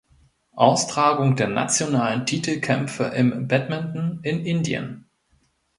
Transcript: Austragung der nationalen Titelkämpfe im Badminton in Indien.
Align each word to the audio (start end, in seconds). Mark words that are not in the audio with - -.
Austragung 0.55 1.35
der 1.35 1.47
nationalen 1.47 2.25
Titelkämpfe 2.25 3.03
im 3.03 3.47
Badminton 3.47 4.19
in 4.23 4.43
Indien. 4.43 5.05